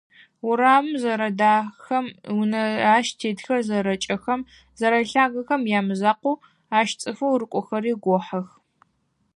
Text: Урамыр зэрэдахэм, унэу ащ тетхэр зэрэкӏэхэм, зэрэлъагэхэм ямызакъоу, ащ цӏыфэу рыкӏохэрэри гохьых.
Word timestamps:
Урамыр 0.47 0.95
зэрэдахэм, 1.03 2.05
унэу 2.37 2.77
ащ 2.95 3.07
тетхэр 3.19 3.61
зэрэкӏэхэм, 3.67 4.41
зэрэлъагэхэм 4.79 5.61
ямызакъоу, 5.79 6.37
ащ 6.79 6.89
цӏыфэу 7.01 7.39
рыкӏохэрэри 7.39 7.93
гохьых. 8.03 8.47